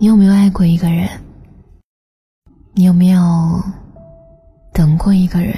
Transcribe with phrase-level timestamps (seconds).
[0.00, 1.08] 你有没有爱过一个人？
[2.72, 3.20] 你有没有
[4.72, 5.52] 等过一个人？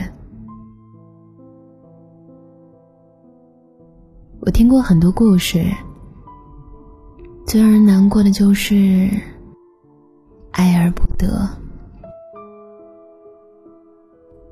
[4.40, 5.62] 我听过很多故事，
[7.46, 9.10] 最让人难过的就是
[10.52, 11.46] 爱而不得。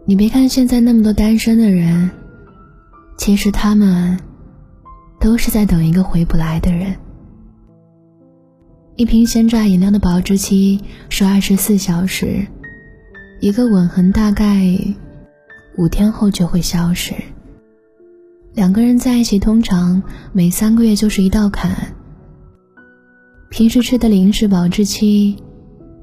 [0.05, 2.11] 你别看现在那么多单身的人，
[3.17, 4.21] 其实他们
[5.19, 6.95] 都是在等一个回不来的人。
[8.99, 12.45] 一瓶鲜榨饮料的保质期是二十四小时，
[13.39, 14.77] 一个吻痕大概
[15.77, 17.15] 五天后就会消失。
[18.55, 21.95] 两个人在一起，通常每三个月就是一道坎。
[23.51, 25.37] 平时吃的零食保质期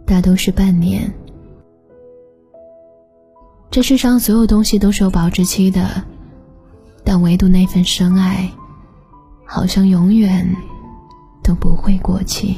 [0.06, 1.14] 大都是半年。
[3.70, 6.02] 这世上所有东西都是有保质期的，
[7.04, 8.50] 但唯独那份深爱，
[9.44, 10.50] 好像永远
[11.44, 12.56] 都不会过期。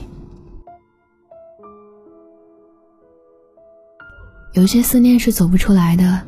[4.54, 6.22] 有些思念是走不出来的，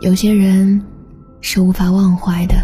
[0.00, 0.82] 有些人。
[1.44, 2.54] 是无法忘怀的，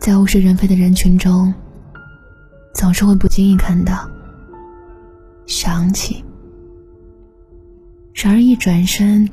[0.00, 1.52] 在物是人非的人群中，
[2.74, 4.08] 总是会不经意看到、
[5.44, 6.24] 想起，
[8.14, 9.28] 然而一转身，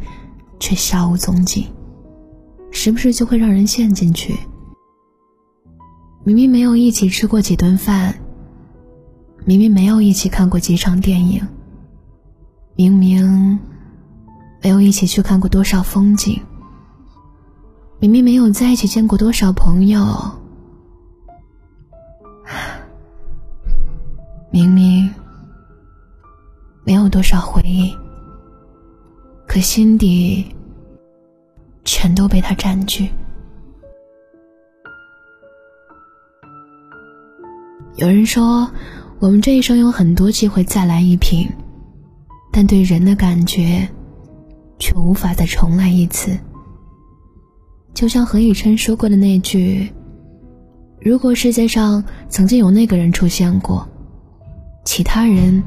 [0.59, 1.67] 却消无踪迹，
[2.69, 4.35] 时不时就会让人陷进去。
[6.25, 8.13] 明明没有一起吃过几顿饭，
[9.45, 11.41] 明明没有一起看过几场电影，
[12.75, 13.59] 明明
[14.61, 16.39] 没有一起去看过多少风景。
[17.99, 20.05] 明明没有在一起见过多少朋友，
[24.51, 25.09] 明明
[26.83, 27.95] 没有多少回忆，
[29.47, 30.45] 可心底
[31.85, 33.09] 全都被他占据。
[37.95, 38.69] 有人说，
[39.19, 41.49] 我们这一生有很多机会再来一瓶，
[42.57, 43.85] 但对人的感觉，
[44.79, 46.39] 却无法再重来一次。
[47.93, 49.91] 就像何以琛说过的那句
[51.01, 53.85] ：“如果世界上曾经有那个人出现过，
[54.85, 55.61] 其他人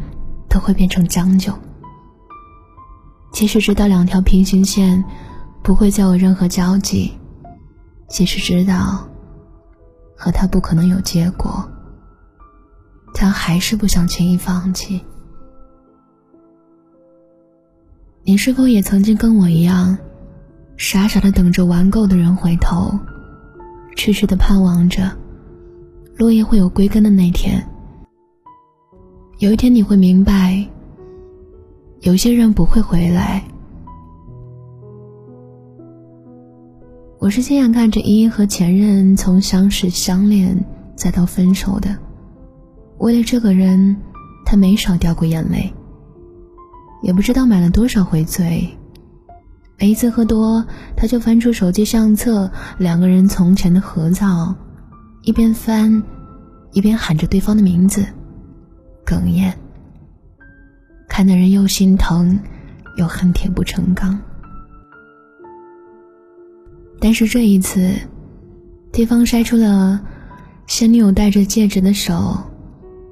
[0.49, 1.53] 都会变成将就。
[3.33, 5.05] 即使知道两条平行线
[5.63, 7.13] 不会再有任何交集，
[8.09, 9.07] 即使知道
[10.17, 11.63] 和他不可能有结果，
[13.13, 15.05] 他还是不想轻易放弃。
[18.29, 19.97] 你是否也曾经跟我一样？”
[20.77, 22.93] 傻傻的等着玩够的人回头，
[23.97, 25.11] 痴痴的盼望着
[26.19, 27.67] 落叶会有归根的那天。
[29.39, 30.63] 有一天你会明白，
[32.01, 33.43] 有些人不会回来。
[37.19, 40.63] 我是亲眼看着依依和前任从相识、相恋
[40.95, 41.97] 再到分手的。
[42.99, 43.97] 为了这个人，
[44.45, 45.73] 他没少掉过眼泪，
[47.03, 48.69] 也不知道买了多少回醉。
[49.79, 50.65] 每一次喝多，
[50.97, 54.55] 他就翻出手机相册，两个人从前的合照，
[55.23, 56.03] 一边翻，
[56.73, 58.05] 一边喊着对方的名字，
[59.07, 59.57] 哽咽。
[61.09, 62.39] 看的人又心疼，
[62.97, 64.19] 又恨铁不成钢。
[67.01, 67.93] 但是这一次，
[68.93, 70.01] 对方筛出了
[70.67, 72.37] 现女友戴着戒指的手，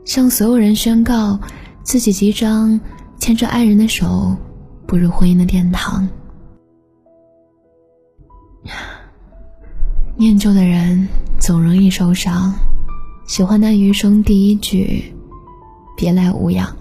[0.04, 1.38] 向所有人宣告
[1.84, 2.80] 自己即将
[3.26, 4.37] 牵着爱人的手
[4.87, 6.09] 步入婚姻的殿堂。
[10.14, 11.09] 念旧的人
[11.41, 12.54] 总容易受伤，
[13.26, 15.12] 喜欢那余生第一句
[15.98, 16.76] “别来无恙”。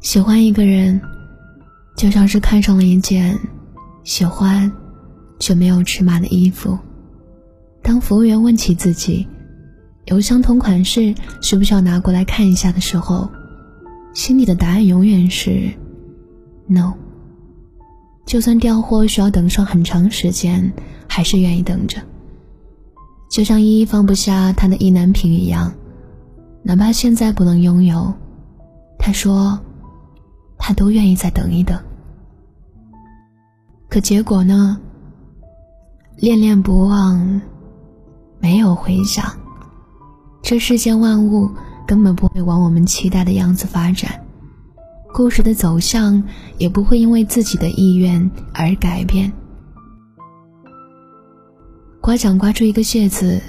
[0.00, 1.00] 喜欢一个人，
[1.96, 3.36] 就像是看上了一件
[4.04, 4.70] 喜欢
[5.40, 6.78] 却没有尺码的衣服。
[7.82, 9.26] 当服务员问起自己
[10.06, 13.28] 有相同款式，需不需要拿过来看一下的时候，
[14.12, 15.70] 心里的答案永远是
[16.66, 16.92] “no”。
[18.26, 20.72] 就算调货需要等上很长时间，
[21.08, 22.00] 还是愿意等着。
[23.30, 25.72] 就像依依放不下他的意难平一样，
[26.62, 28.12] 哪怕现在不能拥有，
[28.98, 29.58] 他说，
[30.58, 31.78] 他都愿意再等一等。
[33.88, 34.78] 可结果呢？
[36.16, 37.40] 恋恋不忘，
[38.38, 39.24] 没有回响。
[40.44, 41.50] 这世间万物
[41.86, 44.20] 根本不会往我们期待的样子发展。
[45.14, 46.22] 故事的走向
[46.58, 49.32] 也不会因为自己的意愿而改变。
[52.02, 53.40] 刮奖刮出一个谢字，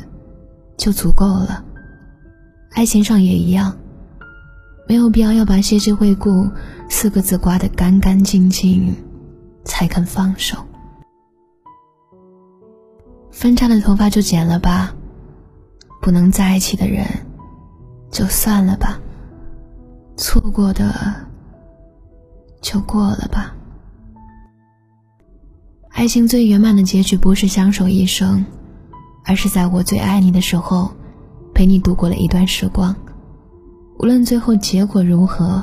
[0.77, 1.65] 就足够了。
[2.71, 3.75] 爱情上也一样，
[4.88, 6.50] 没有必要要把“谢谢惠顾”
[6.88, 8.95] 四个字刮得干干净净，
[9.65, 10.56] 才肯放手。
[13.31, 14.95] 分叉的头发就剪了吧，
[16.06, 17.04] 不能在一起的人，
[18.12, 19.00] 就算了吧。
[20.16, 20.94] 错过的，
[22.62, 23.56] 就过了吧。
[25.90, 28.46] 爱情最圆满的结局，不是相守一生，
[29.25, 30.92] 而是在我最爱你的时候，
[31.56, 32.96] 陪你度过了一段时光。
[33.98, 35.60] 无论最后结果如何，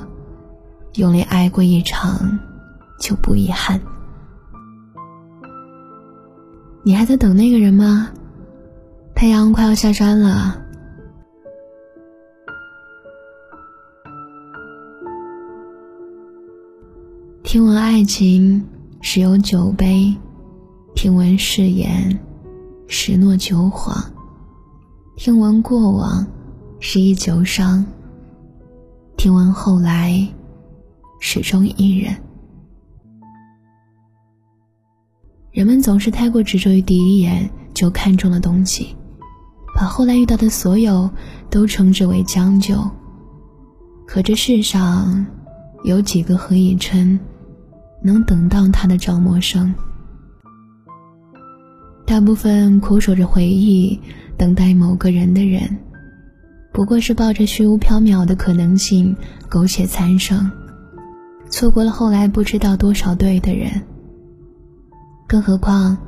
[0.94, 2.36] 用力爱过一场，
[2.98, 3.80] 就不遗憾。
[6.82, 8.10] 你还在等那个人吗？
[9.22, 10.60] 太阳快要下山了。
[17.44, 18.66] 听闻爱情
[19.00, 20.12] 时有酒杯，
[20.96, 22.18] 听闻誓言
[22.88, 23.96] 十诺九谎，
[25.14, 26.26] 听闻过往
[26.80, 27.86] 是一酒伤，
[29.16, 30.28] 听闻后来
[31.20, 32.12] 始终一人。
[35.52, 38.96] 人们总是太过执着于第一眼就看中的东西，
[39.82, 41.10] 把后来遇到的所有
[41.50, 42.88] 都称之为将就。
[44.06, 45.26] 可这世上
[45.82, 47.18] 有几个何以琛？
[48.00, 49.72] 能等到他的赵默笙，
[52.06, 53.98] 大部分苦守着回忆，
[54.36, 55.78] 等待某个人的人，
[56.72, 59.16] 不过是抱着虚无缥缈的可能性，
[59.48, 60.48] 苟且残生，
[61.50, 63.82] 错过了后来不知道多少对的人。
[65.26, 65.98] 更何况，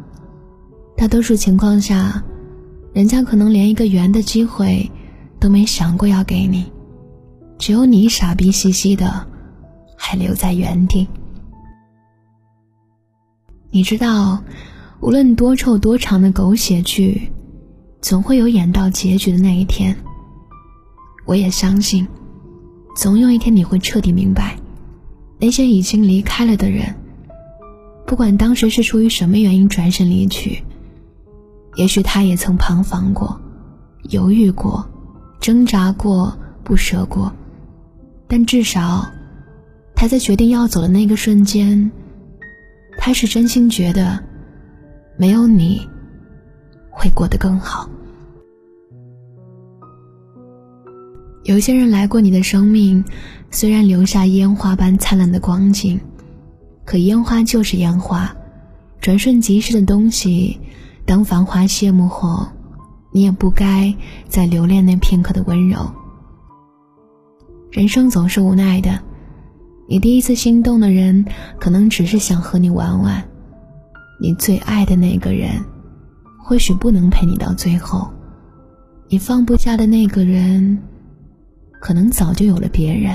[0.97, 2.23] 大多数情况下，
[2.95, 4.89] 人家可能连一个圆的机会
[5.41, 6.65] 都没想过要给你，
[7.59, 9.27] 只有你傻逼兮兮的，
[9.97, 11.09] 还留在原地。
[13.73, 14.41] 你知道，
[15.01, 17.33] 无论多臭多长的狗血剧，
[18.01, 19.97] 总会有演到结局的那一天。
[21.27, 22.07] 我也相信，
[22.97, 24.57] 总有一天你会彻底明白，
[25.41, 26.95] 那些已经离开了的人，
[28.07, 30.63] 不管当时是出于什么原因转身离去，
[31.77, 33.41] 也许他也曾彷徨过、
[34.11, 34.87] 犹豫过、
[35.41, 37.33] 挣扎过、不舍过，
[38.29, 39.11] 但至少，
[39.95, 41.91] 他在决定要走的那个瞬间。
[42.97, 44.23] 他是真心觉得，
[45.19, 45.89] 没有你，
[46.91, 47.91] 会过得更好。
[51.43, 53.05] 有些人来过你的生命，
[53.51, 56.01] 虽然留下烟花般灿烂的光景，
[56.85, 58.35] 可烟花就是烟花，
[59.01, 60.61] 转瞬即逝的东西。
[61.07, 62.47] 当繁华谢幕后，
[63.13, 63.95] 你也不该
[64.27, 65.79] 再留恋那片刻的温柔。
[67.71, 68.99] 人生总是无奈的。
[69.87, 71.25] 你第一次心动的人，
[71.61, 73.23] 可能只是想和你玩玩；
[74.19, 75.51] 你最爱的那个人，
[76.39, 78.09] 或许不能陪你到最后；
[79.09, 80.79] 你放不下的那个人，
[81.81, 83.15] 可能早就有了别人。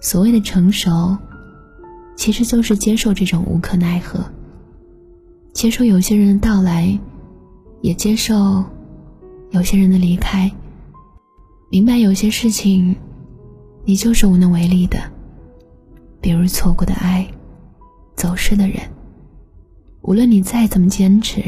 [0.00, 1.16] 所谓的成熟，
[2.16, 4.18] 其实就是接受这种无可奈何，
[5.52, 6.98] 接受有些人的到来，
[7.82, 8.64] 也接受
[9.50, 10.50] 有些人的离开，
[11.70, 12.94] 明白有些事情。
[13.84, 14.98] 你就是无能为力的，
[16.20, 17.26] 比如错过的爱，
[18.14, 18.76] 走失的人。
[20.02, 21.42] 无论你再怎么坚持，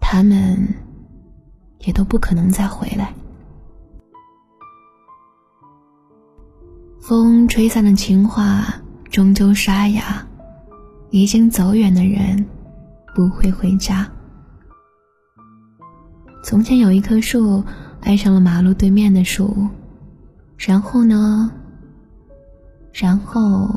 [0.00, 0.56] 他们
[1.80, 3.12] 也都不可能再回来。
[7.00, 8.74] 风吹散的情话
[9.10, 10.24] 终究沙哑，
[11.10, 12.46] 已经走远的人
[13.18, 14.08] 不会回家。
[16.44, 17.64] 从前有一棵树，
[18.00, 19.66] 爱上了马路对面的树。
[20.56, 21.50] 然后呢？
[22.92, 23.68] 然后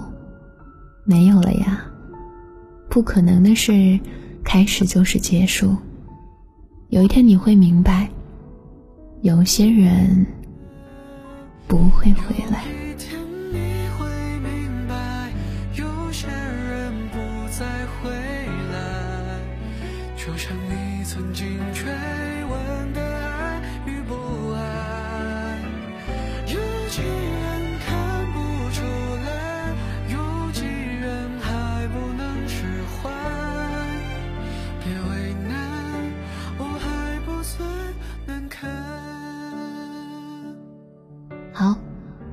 [1.06, 1.84] 没有了呀。
[2.88, 4.00] 不可能的事，
[4.44, 5.76] 开始就是结束。
[6.90, 8.08] 有一天你会明白，
[9.22, 10.24] 有些人
[11.68, 12.64] 不会回来。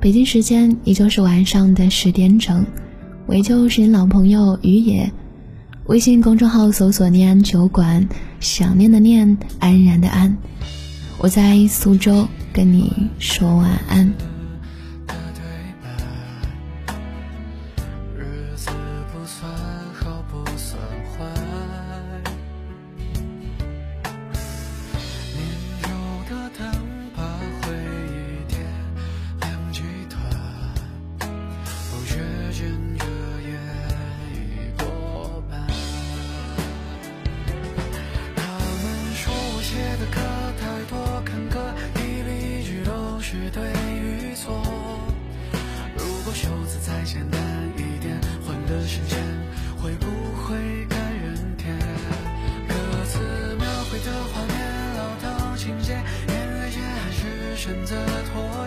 [0.00, 2.64] 北京时间依旧是晚上的十点整，
[3.26, 5.10] 我依旧是你老朋友于野，
[5.86, 10.36] 微信公众号搜索“念安酒馆”，想念的念，安然的安，
[11.18, 14.14] 我在苏州跟你说晚安。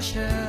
[0.01, 0.40] caution.